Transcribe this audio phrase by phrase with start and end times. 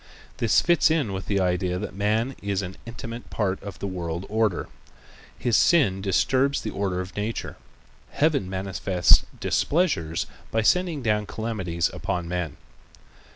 [0.37, 4.25] This fits in with the idea that man is an intimate part of the world
[4.29, 4.67] order.
[5.37, 7.55] His sin disturbs the order of nature.
[8.09, 12.57] Heaven manifests displeasures by sending down calamities upon men.